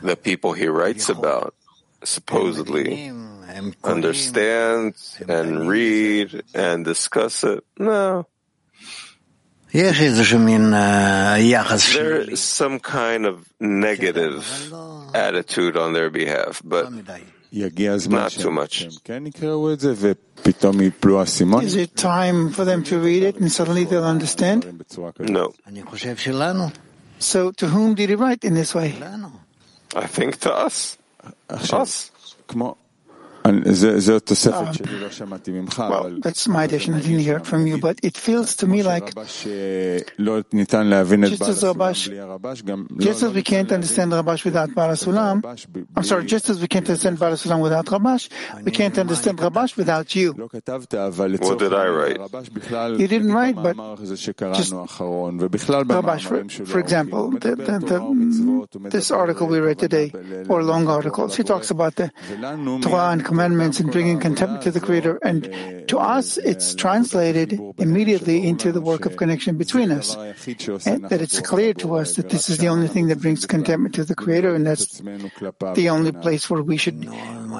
the 0.03 0.17
people 0.21 0.51
he 0.51 0.67
writes 0.67 1.07
about 1.07 1.55
supposedly 2.03 3.11
understand 3.83 4.95
and 5.29 5.67
read 5.67 6.43
and 6.53 6.83
discuss 6.83 7.43
it. 7.45 7.63
No. 7.79 8.27
There 11.93 12.19
is 12.29 12.41
some 12.41 12.79
kind 12.79 13.25
of 13.25 13.47
negative 13.61 14.45
attitude 15.15 15.77
on 15.77 15.93
their 15.93 16.09
behalf, 16.09 16.61
but 16.63 16.91
not 18.07 18.31
too 18.31 18.51
much. 18.51 18.81
Is 21.63 21.75
it 21.75 21.95
time 21.95 22.49
for 22.49 22.65
them 22.65 22.83
to 22.83 22.99
read 22.99 23.21
it 23.23 23.35
and 23.37 23.51
suddenly 23.51 23.83
they'll 23.85 24.03
understand? 24.03 24.65
No. 25.19 25.53
So 27.19 27.51
to 27.51 27.67
whom 27.67 27.93
did 27.95 28.09
he 28.09 28.15
write 28.15 28.43
in 28.43 28.53
this 28.55 28.73
way? 28.73 28.97
I 29.95 30.07
think 30.07 30.39
to 30.41 30.51
us. 30.53 30.97
Us. 31.49 32.11
Well, 33.45 33.59
that's 36.21 36.47
my 36.47 36.63
addition. 36.63 36.93
I 36.93 37.01
didn't 37.01 37.19
hear 37.19 37.35
it 37.37 37.45
from 37.45 37.67
you, 37.67 37.77
but 37.77 37.99
it 38.01 38.15
feels 38.17 38.55
to 38.57 38.67
me 38.67 38.83
like 38.83 39.13
just 39.15 39.35
as 39.35 39.43
Rabash, 41.63 42.09
just 42.99 43.23
as 43.23 43.33
we 43.33 43.41
can't 43.43 43.71
understand 43.71 44.11
Rabash 44.13 44.43
without 44.45 44.73
Baal 44.73 44.89
HaSulam, 44.89 45.43
I'm 45.95 46.03
sorry, 46.03 46.25
just 46.25 46.49
as 46.49 46.59
we 46.61 46.67
can't 46.67 46.87
understand 46.87 47.19
Baal 47.19 47.31
HaSulam 47.33 47.61
without 47.61 47.85
Rabash, 47.87 48.29
we 48.63 48.71
can't 48.71 48.97
understand 48.97 49.39
Rabash 49.39 49.75
without 49.75 50.15
you. 50.15 50.31
What 50.33 51.59
did 51.59 51.73
I 51.73 51.87
write? 51.87 52.17
You 52.99 53.07
didn't 53.07 53.31
write, 53.33 53.55
but 53.55 53.75
just 53.97 54.27
Rabash, 54.73 56.25
for, 56.25 56.43
for 56.65 56.79
example, 56.79 57.31
the, 57.31 57.55
the, 57.55 58.67
the, 58.79 58.89
this 58.89 59.11
article 59.11 59.47
we 59.47 59.59
read 59.59 59.79
today, 59.79 60.11
or 60.47 60.63
long 60.63 60.87
articles, 60.87 61.35
he 61.35 61.43
talks 61.43 61.71
about 61.71 61.95
the 61.95 62.11
Torah 62.81 63.09
and 63.11 63.25
commandments 63.33 63.79
and 63.79 63.91
bringing 63.91 64.19
contentment 64.19 64.61
to 64.61 64.69
the 64.69 64.79
Creator. 64.79 65.17
And 65.23 65.41
to 65.89 65.97
us, 65.97 66.37
it's 66.37 66.75
translated 66.75 67.59
immediately 67.79 68.45
into 68.47 68.71
the 68.71 68.81
work 68.81 69.07
of 69.07 69.17
connection 69.17 69.57
between 69.57 69.89
us. 69.89 70.13
And 70.85 71.09
that 71.09 71.19
it's 71.25 71.39
clear 71.41 71.73
to 71.81 71.95
us 71.95 72.15
that 72.17 72.29
this 72.29 72.49
is 72.51 72.59
the 72.59 72.69
only 72.69 72.87
thing 72.87 73.07
that 73.07 73.19
brings 73.19 73.45
contentment 73.47 73.95
to 73.95 74.03
the 74.05 74.13
Creator, 74.13 74.53
and 74.53 74.67
that's 74.69 74.99
the 74.99 75.87
only 75.89 76.11
place 76.11 76.47
where 76.49 76.61
we 76.61 76.77
should 76.77 77.09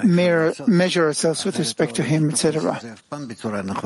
mirror, 0.05 0.53
measure 0.67 1.05
ourselves 1.09 1.43
with 1.43 1.57
respect 1.57 1.95
to 1.95 2.03
Him, 2.03 2.29
etc. 2.29 2.77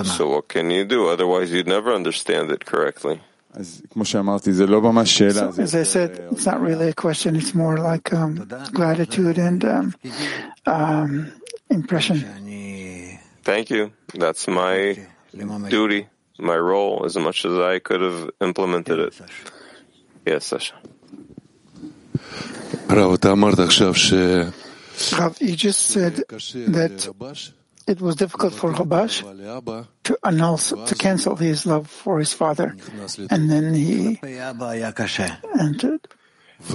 So 0.04 0.30
what 0.36 0.48
can 0.50 0.70
you 0.72 0.84
do? 0.84 1.08
Otherwise, 1.08 1.52
you'd 1.52 1.68
never 1.68 1.94
understand 1.94 2.52
it 2.52 2.66
correctly. 2.66 3.22
So, 3.58 5.54
as 5.58 5.74
I 5.74 5.84
said, 5.84 6.12
it's 6.32 6.46
not 6.46 6.62
really 6.62 6.90
a 6.90 6.94
question. 6.94 7.36
It's 7.36 7.56
more 7.56 7.78
like 7.78 8.14
um, 8.14 8.48
gratitude 8.72 9.40
and 9.40 9.66
um, 9.66 9.96
um, 10.68 11.32
impression. 11.70 13.20
Thank 13.44 13.70
you. 13.70 13.92
That's 14.14 14.48
my 14.48 14.98
duty, 15.70 16.08
my 16.40 16.58
role, 16.58 17.06
as 17.06 17.16
much 17.18 17.46
as 17.46 17.58
I 17.58 17.80
could 17.80 18.02
have 18.02 18.30
implemented 18.42 19.00
it. 19.00 19.22
Yes, 20.26 20.46
Sasha. 20.48 20.76
Rav, 25.18 25.38
you 25.42 25.56
just 25.56 25.88
said 25.88 26.16
that 26.28 27.14
it 27.88 28.02
was 28.02 28.16
difficult 28.16 28.54
for 28.54 28.74
Rabash 28.74 29.22
to 30.04 30.18
announce, 30.24 30.72
to 30.72 30.96
cancel 30.96 31.36
his 31.36 31.66
love 31.66 31.88
for 31.88 32.20
his 32.20 32.34
father, 32.34 32.76
and 33.30 33.50
then 33.50 33.74
he 33.74 34.20
entered. 35.60 36.08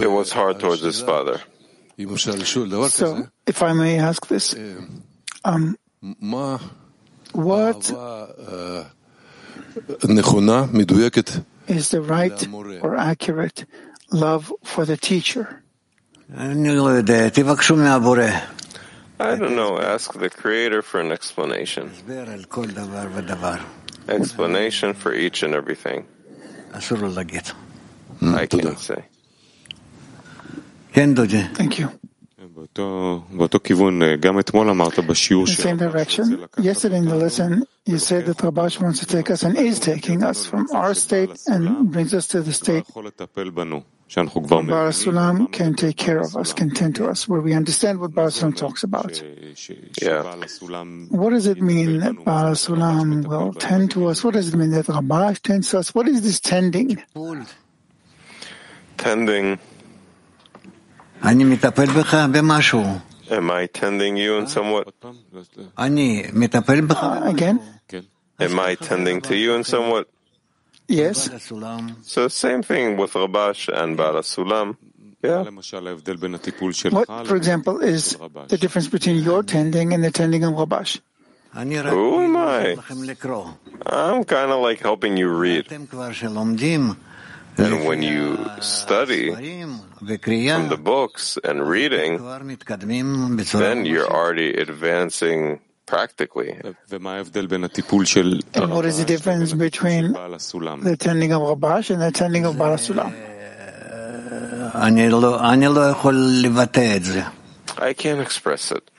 It 0.00 0.10
was 0.10 0.32
hard 0.32 0.60
towards 0.60 0.82
his 0.82 1.02
father. 1.02 1.40
So, 2.92 3.14
if 3.46 3.62
I 3.62 3.72
may 3.74 3.98
ask 3.98 4.26
this, 4.28 4.54
um, 5.44 5.76
what 7.32 7.90
is 11.68 11.90
the 11.90 12.00
right 12.00 12.32
or 12.82 12.96
accurate 12.96 13.64
love 14.10 14.52
for 14.64 14.84
the 14.84 14.96
teacher? 14.96 15.62
I 19.20 19.36
don't 19.36 19.54
know. 19.54 19.78
Ask 19.78 20.12
the 20.18 20.30
Creator 20.30 20.82
for 20.82 20.98
an 21.00 21.12
explanation. 21.12 21.90
Explanation 24.08 24.94
for 24.94 25.12
each 25.14 25.42
and 25.44 25.54
everything. 25.54 26.06
I 28.22 28.46
can't 28.46 28.78
say. 28.80 29.04
Thank 30.92 31.78
you. 31.78 31.90
In 32.44 32.54
the 32.54 32.68
same 35.48 35.76
direction, 35.78 36.46
yesterday 36.58 36.98
in 36.98 37.06
the 37.06 37.14
lesson, 37.16 37.64
you 37.86 37.98
said 37.98 38.26
that 38.26 38.36
Rabash 38.38 38.80
wants 38.80 39.00
to 39.00 39.06
take 39.06 39.30
us 39.30 39.42
and 39.42 39.56
is 39.56 39.80
taking 39.80 40.22
us 40.22 40.44
from 40.46 40.68
our 40.72 40.94
state 40.94 41.30
and 41.46 41.90
brings 41.90 42.12
us 42.14 42.26
to 42.28 42.42
the 42.42 42.52
state 42.52 42.84
where 42.94 43.10
Baal 43.10 43.84
HaSulam 44.12 45.50
can 45.50 45.74
take 45.74 45.96
care 45.96 46.18
of 46.18 46.36
us, 46.36 46.52
can 46.52 46.70
tend 46.70 46.96
to 46.96 47.06
us, 47.08 47.26
where 47.26 47.40
we 47.40 47.54
understand 47.54 47.98
what 47.98 48.12
Baal 48.12 48.26
HaSulam 48.26 48.54
talks 48.54 48.82
about. 48.82 49.22
Yeah. 50.02 50.22
What 51.08 51.30
does 51.30 51.46
it 51.46 51.62
mean 51.62 52.00
that 52.00 52.22
Baal 52.22 52.52
HaSulam 52.52 53.26
will 53.26 53.54
tend 53.54 53.92
to 53.92 54.08
us? 54.08 54.22
What 54.22 54.34
does 54.34 54.48
it 54.52 54.56
mean 54.56 54.72
that 54.72 54.84
Rabash 54.86 55.40
tends 55.40 55.70
to 55.70 55.78
us? 55.78 55.94
What 55.94 56.06
is 56.08 56.20
this 56.20 56.38
tending? 56.40 57.02
Tending 58.98 59.58
Am 63.30 63.50
I 63.50 63.66
tending 63.66 64.16
you 64.16 64.36
in 64.38 64.46
somewhat? 64.46 64.92
Uh, 65.02 65.12
again? 67.24 67.60
Am 68.40 68.58
I 68.60 68.74
tending 68.74 69.20
to 69.22 69.36
you 69.36 69.54
in 69.54 69.64
somewhat? 69.64 70.08
Yes. 70.88 71.30
So 72.02 72.28
same 72.28 72.62
thing 72.62 72.96
with 72.96 73.12
Rabash 73.12 73.68
and 73.72 73.96
Baal 73.96 74.14
HaSulam. 74.14 74.76
Yeah. 75.22 75.44
What, 76.90 77.08
for 77.28 77.36
example, 77.36 77.78
is 77.80 78.16
the 78.48 78.58
difference 78.58 78.88
between 78.88 79.22
your 79.22 79.44
tending 79.44 79.92
and 79.94 80.02
the 80.02 80.10
tending 80.10 80.42
of 80.42 80.54
Rabash? 80.54 81.00
Who 81.54 82.24
am 82.24 82.36
I? 82.36 82.76
I'm 83.86 84.24
kind 84.24 84.50
of 84.50 84.60
like 84.60 84.80
helping 84.80 85.16
you 85.16 85.28
read. 85.28 85.68
And 87.58 87.84
when 87.86 88.02
you 88.02 88.38
study 88.60 89.30
from 89.30 90.68
the 90.68 90.78
books 90.82 91.38
and 91.44 91.68
reading, 91.68 92.18
then 93.52 93.84
you're 93.84 94.08
already 94.08 94.54
advancing 94.54 95.60
practically. 95.86 96.52
And 96.62 96.74
what 98.70 98.86
is 98.86 98.98
the 98.98 99.04
difference 99.06 99.52
between 99.52 100.12
the 100.12 100.96
tending 100.98 101.32
of 101.32 101.42
Rabash 101.42 101.90
and 101.90 102.00
the 102.00 102.10
tending 102.10 102.44
of 102.46 102.56
Baal 102.56 102.76
Sulam? 102.76 103.12
I 107.78 107.92
can't 107.92 108.20
express 108.20 108.72
it. 108.72 108.90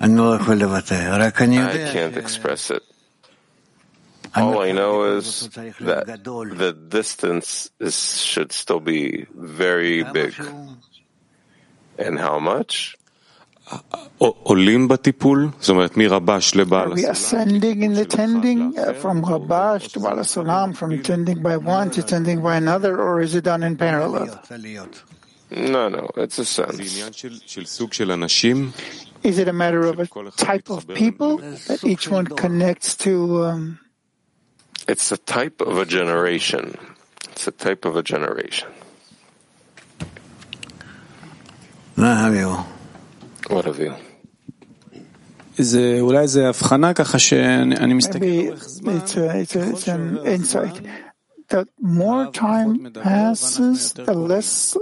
I 0.00 1.92
can't 1.92 2.16
express 2.16 2.70
it. 2.70 2.82
All 4.34 4.60
I 4.60 4.72
know 4.72 5.04
is 5.16 5.48
that 5.48 6.06
the 6.06 6.72
distance 6.88 7.70
is, 7.78 8.22
should 8.22 8.52
still 8.52 8.80
be 8.80 9.26
very 9.34 10.02
big. 10.04 10.34
And 11.98 12.18
how 12.18 12.38
much? 12.38 12.96
Are 16.90 16.94
we 16.94 17.04
ascending 17.04 17.82
in 17.82 17.92
the 17.92 18.06
tending 18.08 18.78
uh, 18.78 18.94
from 18.94 19.22
Rabash 19.22 19.92
to 19.92 20.00
Baal 20.00 20.16
Sulam, 20.18 20.74
from 20.74 21.02
tending 21.02 21.42
by 21.42 21.58
one 21.58 21.90
to 21.90 22.02
tending 22.02 22.40
by 22.40 22.56
another, 22.56 22.98
or 22.98 23.20
is 23.20 23.34
it 23.34 23.44
done 23.44 23.62
in 23.62 23.76
parallel? 23.76 24.40
No, 25.50 25.88
no, 25.88 26.10
it's 26.16 26.38
a 26.38 26.44
sense. 26.44 26.78
Is 29.22 29.38
it 29.38 29.48
a 29.48 29.52
matter 29.52 29.84
of 29.86 29.98
a 29.98 30.30
type 30.30 30.70
of 30.70 30.88
people 30.88 31.38
that 31.38 31.80
each 31.84 32.08
one 32.08 32.26
connects 32.26 32.96
to? 32.98 33.44
Um... 33.44 33.80
It's 34.87 35.11
a 35.11 35.17
type 35.17 35.61
of 35.61 35.77
a 35.77 35.85
generation. 35.85 36.77
It's 37.31 37.47
a 37.47 37.51
type 37.51 37.85
of 37.85 37.95
a 37.95 38.03
generation. 38.03 38.69
What 41.95 42.17
have 42.17 42.35
you? 42.35 42.51
What 43.49 43.65
have 43.65 43.79
you? 43.79 43.93
זה 45.57 45.97
אולי 45.99 46.19
איזה 46.19 46.49
הבחנה 46.49 46.93
ככה 46.93 47.19
שאני 47.19 47.93
מסתכל. 47.93 48.25
It's, 48.25 49.15
a, 49.15 49.41
it's, 49.41 49.55
a, 49.55 49.69
it's 49.69 49.87
an 49.87 50.19
insight. 50.25 50.81
The 51.49 51.67
more 51.79 52.31
time 52.31 52.91
passes, 53.03 53.93
the 53.93 54.13
less 54.13 54.75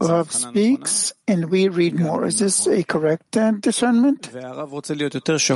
Rav 0.00 0.32
speaks 0.32 1.12
and 1.28 1.50
we 1.50 1.68
read 1.68 1.98
more. 1.98 2.24
Is 2.26 2.38
this 2.38 2.66
a 2.66 2.82
correct 2.84 3.36
uh, 3.36 3.52
discernment? 3.52 4.30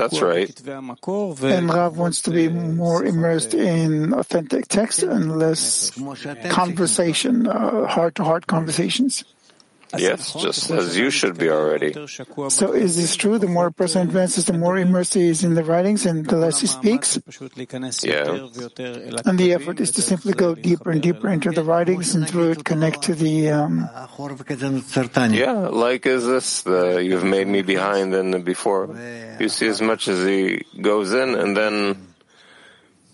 That's 0.00 0.20
right. 0.20 0.54
And 1.52 1.68
Rav 1.72 1.96
wants 1.96 2.22
to 2.22 2.30
be 2.30 2.48
more 2.48 3.04
immersed 3.04 3.54
in 3.54 4.12
authentic 4.12 4.68
text 4.68 5.02
and 5.02 5.38
less 5.38 5.90
conversation, 6.50 7.46
uh, 7.48 7.86
heart-to-heart 7.86 8.46
conversations. 8.46 9.24
Yes, 9.98 10.32
just 10.32 10.70
as 10.70 10.96
you 10.96 11.10
should 11.10 11.38
be 11.38 11.48
already. 11.50 11.92
So 12.48 12.72
is 12.72 12.96
this 12.96 13.16
true? 13.16 13.38
The 13.38 13.46
more 13.46 13.68
a 13.68 13.72
person 13.72 14.02
advances, 14.02 14.46
the 14.46 14.52
more 14.52 14.76
immersed 14.76 15.14
he 15.14 15.28
is 15.28 15.44
in 15.44 15.54
the 15.54 15.64
writings 15.64 16.06
and 16.06 16.26
the 16.26 16.36
less 16.36 16.60
he 16.60 16.66
speaks? 16.66 17.18
Yeah. 18.04 18.48
And 19.24 19.38
the 19.38 19.52
effort 19.54 19.80
is 19.80 19.92
to 19.92 20.02
simply 20.02 20.32
go 20.32 20.54
deeper 20.54 20.90
and 20.90 21.02
deeper 21.02 21.28
into 21.28 21.50
the 21.50 21.64
writings 21.64 22.14
and 22.14 22.28
through 22.28 22.52
it 22.52 22.64
connect 22.64 23.02
to 23.02 23.14
the... 23.14 23.50
Um... 23.50 23.88
Yeah, 25.32 25.52
like 25.52 26.06
is 26.06 26.26
this, 26.26 26.62
the, 26.62 27.02
you've 27.04 27.24
made 27.24 27.46
me 27.46 27.62
behind 27.62 28.14
and 28.14 28.44
before. 28.44 28.94
You 29.40 29.48
see 29.48 29.66
as 29.66 29.80
much 29.80 30.08
as 30.08 30.24
he 30.24 30.64
goes 30.80 31.12
in 31.12 31.34
and 31.34 31.56
then 31.56 32.14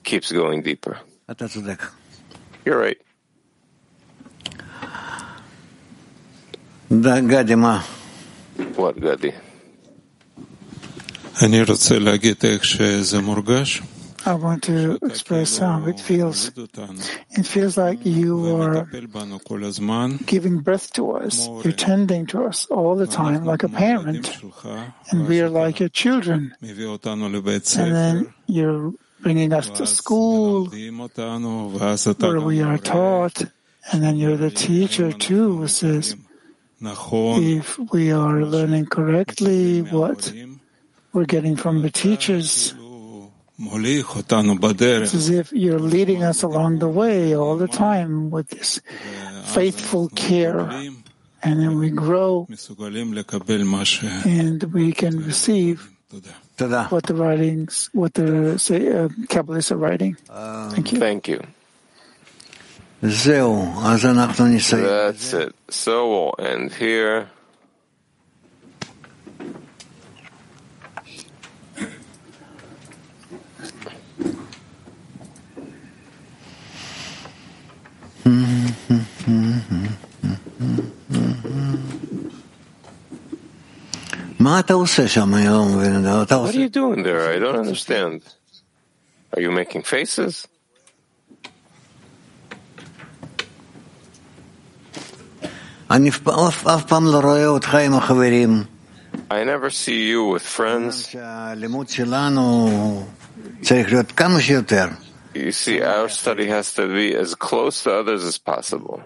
keeps 0.05 0.33
going 0.33 0.63
deeper. 0.63 0.99
You're 2.65 2.79
right. 2.79 3.01
What, 8.75 9.01
Gadi? 9.01 9.33
I 14.27 14.35
want 14.35 14.65
to 14.65 14.99
express 15.03 15.59
how 15.59 15.87
it 15.87 16.01
feels. 16.01 16.51
It 17.31 17.47
feels 17.47 17.79
like 17.79 18.05
you 18.05 18.61
are 18.61 18.85
giving 20.27 20.59
birth 20.59 20.93
to 20.95 21.13
us. 21.13 21.49
You're 21.65 21.73
tending 21.73 22.27
to 22.27 22.45
us 22.45 22.67
all 22.67 22.97
the 22.97 23.07
time 23.07 23.45
like 23.45 23.63
a 23.63 23.69
parent. 23.69 24.27
And 25.11 25.29
we 25.29 25.41
are 25.41 25.49
like 25.49 25.79
your 25.81 25.89
children. 25.89 26.55
And 26.61 27.95
then 27.95 28.35
you're 28.47 28.93
bringing 29.23 29.53
us 29.55 29.71
to 29.71 29.87
school 29.87 30.69
where 30.69 32.41
we 32.41 32.61
are 32.61 32.79
taught. 32.79 33.43
And 33.93 34.03
then 34.03 34.17
you're 34.17 34.37
the 34.37 34.51
teacher 34.51 35.13
too, 35.13 35.57
who 35.57 35.69
says, 35.69 36.15
if 37.39 37.79
we 37.93 38.11
are 38.13 38.41
learning 38.45 38.87
correctly 38.87 39.83
what 39.83 40.33
we're 41.13 41.27
getting 41.27 41.57
from 41.57 41.83
the 41.83 41.91
teachers, 41.91 42.75
it's 45.03 45.15
as 45.15 45.29
if 45.29 45.53
you're 45.53 45.79
leading 45.79 46.23
us 46.25 46.43
along 46.43 46.79
the 46.79 46.89
way 46.89 47.37
all 47.37 47.57
the 47.59 47.69
time 47.69 48.31
with 48.31 48.49
this 48.49 48.81
faithful 49.53 50.09
care. 50.17 50.61
And 51.43 51.61
then 51.61 51.79
we 51.79 51.91
grow 51.91 52.47
and 54.25 54.63
we 54.73 54.93
can 54.93 55.19
receive 55.25 55.89
what 56.91 57.05
the 57.05 57.15
writings, 57.15 57.89
what 57.93 58.13
the 58.15 58.59
say, 58.59 58.89
uh, 58.89 59.09
Kabbalists 59.29 59.71
are 59.73 59.77
writing. 59.77 60.17
Thank 60.73 60.93
you. 60.93 60.99
Thank 60.99 61.29
you. 61.29 61.41
That's 64.83 65.33
it. 65.33 65.55
So 65.71 66.35
we'll 66.37 66.47
end 66.47 66.73
here. 66.75 67.31
What 86.43 86.55
are 86.55 86.59
you 86.59 86.69
doing 86.69 87.03
there? 87.03 87.31
I 87.31 87.39
don't 87.39 87.57
understand. 87.57 88.23
Are 89.35 89.41
you 89.41 89.51
making 89.51 89.83
faces? 89.83 90.47
I 99.29 99.43
never 99.43 99.71
see 99.71 100.07
you 100.07 100.27
with 100.33 100.43
friends. 100.43 101.13
You 105.35 105.51
see, 105.51 105.83
our 105.83 106.09
study 106.09 106.47
has 106.47 106.75
to 106.75 106.87
be 106.87 107.15
as 107.17 107.35
close 107.35 107.83
to 107.83 107.91
others 107.91 108.23
as 108.25 108.39
possible. 108.39 109.03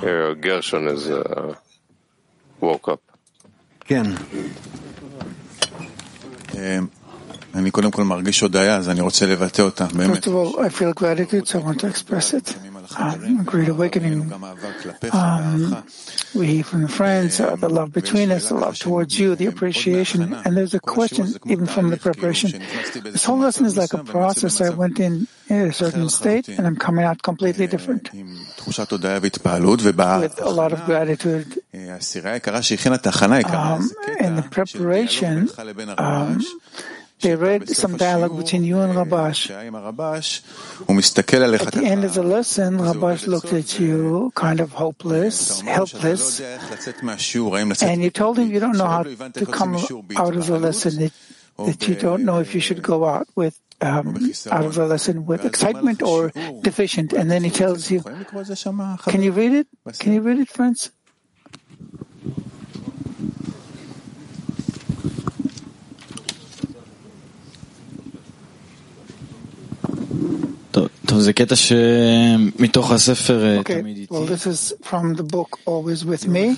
Here, 0.00 0.34
Gershon 0.34 0.88
is 0.88 1.08
uh, 1.08 1.54
woke 2.60 2.88
up. 2.88 3.00
אני 7.55 7.71
קודם 7.71 7.91
כל 7.91 8.03
מרגיש 8.03 8.41
הודיה, 8.41 8.75
אז 8.75 8.89
אני 8.89 9.01
רוצה 9.01 9.25
לבטא 9.25 9.61
אותה, 9.61 9.85
באמת. 9.93 10.23
First 10.23 10.27
of 10.27 10.33
all, 10.33 10.59
I 10.59 10.69
feel 10.69 10.93
gratitude, 10.93 11.47
so 11.47 11.59
I 11.59 11.63
want 11.63 11.79
to 11.79 11.87
express 11.87 12.33
it. 12.33 12.55
Um, 12.95 13.39
a 13.41 13.43
great 13.43 13.67
awakening. 13.67 14.31
Um, 15.11 15.83
we 16.33 16.47
hear 16.47 16.63
from 16.63 16.83
the 16.83 16.87
friends, 16.87 17.39
uh, 17.39 17.55
the 17.55 17.69
love 17.69 17.91
between 17.91 18.31
us, 18.31 18.47
the 18.49 18.55
love 18.55 18.77
towards 18.79 19.19
you, 19.19 19.35
the 19.35 19.47
appreciation. 19.47 20.33
And 20.33 20.55
there's 20.55 20.73
a 20.73 20.79
question, 20.79 21.35
even 21.45 21.65
from 21.65 21.89
the 21.89 21.97
preparation. 21.97 22.61
This 23.03 23.25
whole 23.25 23.39
lesson 23.39 23.65
is 23.65 23.75
like 23.75 23.93
a 23.93 24.03
process. 24.03 24.61
I 24.61 24.69
went 24.69 24.99
in 24.99 25.27
in 25.49 25.61
a 25.67 25.73
certain 25.73 26.09
state, 26.09 26.47
and 26.47 26.65
I'm 26.65 26.77
coming 26.77 27.03
out 27.03 27.21
completely 27.21 27.67
different. 27.67 28.09
With 28.13 28.79
a 30.41 30.49
lot 30.61 30.71
of 30.73 30.85
gratitude. 30.85 31.59
Um, 31.73 31.81
in 34.19 34.35
the 34.35 34.47
preparation, 34.49 35.49
um, 35.97 36.39
they 37.22 37.34
read 37.36 37.68
some 37.68 37.96
dialogue 37.96 38.36
between 38.36 38.64
you 38.64 38.80
and 38.80 38.94
Rabash. 38.94 39.48
At 41.66 41.72
the 41.72 41.84
end 41.84 42.04
of 42.04 42.14
the 42.14 42.22
lesson, 42.22 42.78
Rabash 42.78 43.26
looked 43.26 43.52
at 43.52 43.78
you 43.78 44.32
kind 44.34 44.60
of 44.60 44.72
hopeless, 44.72 45.60
helpless, 45.62 46.40
and 47.82 48.02
you 48.02 48.10
told 48.10 48.38
him 48.38 48.50
you 48.50 48.60
don't 48.60 48.76
know 48.76 48.86
how 48.86 49.02
to 49.04 49.46
come 49.46 49.74
out 50.16 50.36
of 50.36 50.46
the 50.46 50.58
lesson, 50.58 50.98
that, 50.98 51.12
that 51.66 51.88
you 51.88 51.94
don't 51.94 52.24
know 52.24 52.40
if 52.40 52.54
you 52.54 52.60
should 52.60 52.82
go 52.82 53.04
out 53.04 53.28
with 53.36 53.58
um, 53.80 54.14
out 54.50 54.64
of 54.64 54.74
the 54.74 54.86
lesson 54.86 55.26
with 55.26 55.44
excitement 55.44 56.02
or 56.02 56.30
deficient. 56.62 57.12
And 57.12 57.30
then 57.30 57.42
he 57.44 57.50
tells 57.50 57.90
you, 57.90 58.00
can 58.00 59.22
you 59.22 59.32
read 59.32 59.52
it? 59.52 59.66
Can 59.98 60.12
you 60.12 60.20
read 60.22 60.38
it, 60.38 60.48
friends? 60.48 60.90
Okay, 73.60 74.06
well, 74.08 74.24
this 74.24 74.46
is 74.46 74.72
from 74.82 75.14
the 75.14 75.22
book 75.22 75.58
Always 75.66 76.04
With 76.04 76.26
Me. 76.26 76.54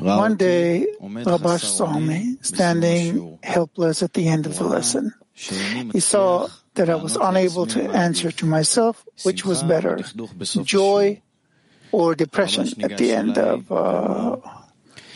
One 0.00 0.36
day, 0.36 0.86
Rabash 1.00 1.64
saw 1.64 1.98
me 1.98 2.38
standing 2.42 3.38
helpless 3.42 4.02
at 4.02 4.14
the 4.14 4.26
end 4.28 4.46
of 4.46 4.56
the 4.58 4.64
lesson. 4.64 5.14
He 5.34 6.00
saw 6.00 6.48
that 6.74 6.90
I 6.90 6.96
was 6.96 7.16
unable 7.16 7.66
to 7.66 7.80
answer 7.90 8.30
to 8.32 8.46
myself 8.46 9.04
which 9.22 9.44
was 9.44 9.62
better, 9.62 9.98
joy 10.64 11.22
or 11.92 12.14
depression 12.14 12.66
at 12.82 12.96
the 12.98 13.12
end 13.12 13.38
of. 13.38 13.70
Uh, 13.70 14.36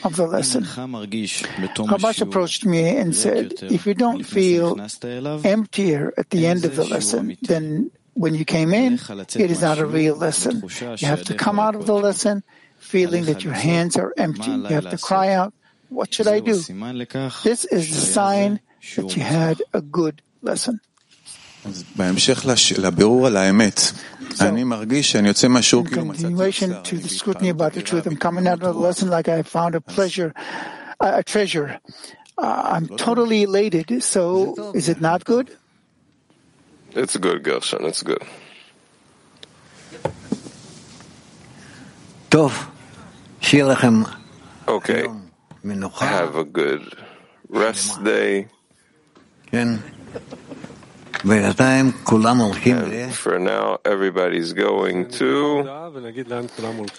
of 0.05 0.16
the 0.16 0.27
lesson. 0.27 0.64
Rabash 0.64 2.20
approached 2.20 2.66
me 2.66 2.94
and 2.96 3.16
said, 3.16 3.55
if 3.62 3.87
you 3.87 3.94
don't 3.94 4.22
feel 4.22 4.77
emptier 5.44 6.12
at 6.18 6.29
the 6.29 6.46
end 6.46 6.66
of 6.66 6.77
the 6.77 6.85
lesson, 6.85 7.38
then 7.40 7.90
when 8.13 8.36
you 8.36 8.45
came 8.45 8.74
in, 8.74 9.00
it 9.45 9.52
is 9.52 9.62
not 9.62 9.78
a 9.78 9.86
real 9.86 10.15
lesson. 10.15 10.63
You 10.98 11.08
have 11.08 11.24
to 11.26 11.36
come 11.36 11.60
out 11.60 11.76
of 11.76 11.86
the 11.86 11.93
lesson 11.93 12.43
feeling 12.78 13.26
that 13.26 13.43
your 13.43 13.54
hands 13.54 13.98
are 13.98 14.13
empty. 14.17 14.52
You 14.52 14.76
have 14.80 14.89
to 14.89 14.98
cry 14.98 15.34
out, 15.34 15.54
what 15.89 16.13
should 16.13 16.28
I 16.28 16.39
do? 16.39 16.56
This 17.43 17.65
is 17.65 17.89
the 17.89 18.02
sign 18.19 18.60
that 18.95 19.15
you 19.15 19.24
had 19.24 19.62
a 19.74 19.82
good 19.82 20.22
lesson. 20.41 20.80
בהמשך 21.95 22.45
לבירור 22.78 23.28
על 23.28 23.38
האמת, 23.38 23.82
אני 24.41 24.63
מרגיש 24.63 25.12
שאני 25.12 25.28
יוצא 25.28 25.48
מהשיעור 25.48 25.86
כאילו 25.86 26.06
מצאתי... 26.06 26.34
to 26.84 26.95
the 26.95 27.10
scrutiny 27.10 27.50
about 27.50 27.74
the 27.74 27.82
truth, 27.82 28.06
I'm 28.08 28.15
coming 28.15 28.48
out 28.48 28.63
of 28.63 28.74
the 28.76 28.80
lesson 28.80 29.10
like 29.10 29.28
I 29.28 29.41
found 29.41 29.76
a 29.76 29.82
pleasure, 29.82 30.34
a 31.02 31.24
treasure. 31.24 31.80
Uh, 32.38 32.76
I'm 32.76 32.88
totally 32.95 33.43
elated, 33.43 34.02
so 34.02 34.72
is 34.74 34.88
it 34.88 35.02
not 35.02 35.26
good? 35.26 35.50
It's 36.94 37.14
a 37.14 37.18
good, 37.18 37.42
Gershon, 37.42 37.85
it's 37.85 38.02
good. 38.02 38.22
Okay. 44.68 45.07
Have 46.09 46.37
a 46.37 46.44
good 46.44 46.83
rest 47.48 48.02
day. 48.04 48.48
And 49.50 49.83
for 53.14 53.38
now, 53.38 53.78
everybody's 53.85 54.52
going 54.52 55.09
to. 55.18 55.62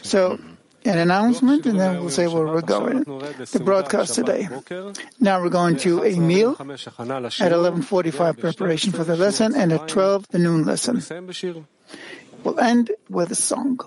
So, 0.04 0.38
an 0.85 0.99
announcement, 0.99 1.67
and 1.67 1.79
then 1.79 2.01
we'll 2.01 2.11
say 2.11 2.27
where 2.27 2.47
we're 2.47 2.63
going. 2.63 3.05
The 3.57 3.61
broadcast 3.63 4.15
today. 4.15 4.49
Now 5.21 5.43
we're 5.43 5.51
going 5.51 5.77
to 5.79 6.05
a 6.05 6.15
meal 6.17 6.57
at 6.59 7.53
11:45, 7.53 8.39
preparation 8.39 8.93
for 8.93 9.05
the 9.05 9.17
lesson, 9.17 9.55
and 9.55 9.73
at 9.73 9.89
12, 9.89 10.29
the 10.31 10.39
noon 10.39 10.65
lesson. 10.65 11.03
We'll 12.45 12.61
end 12.61 12.91
with 13.09 13.31
a 13.31 13.35
song. 13.35 13.79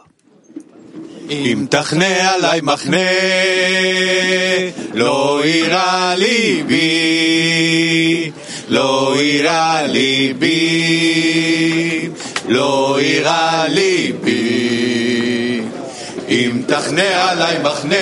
אם 1.30 1.68
תחנה 1.70 2.32
עלי 2.34 2.62
מחנה, 2.62 2.98
לא 4.94 5.42
יירא 5.46 6.16
ליבי, 6.18 6.82
לא 8.70 9.16
יירא 9.20 9.82
ליבי, 9.88 10.50
לא 12.48 12.98
יירא 13.02 13.66
ליבי. 13.68 14.87
אם 16.38 16.62
תחנה 16.68 17.32
עלי 17.32 17.60
מחנה, 17.64 17.96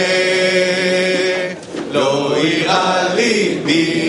לא 1.92 2.36
יירא 2.44 3.04
ליבי, 3.16 4.05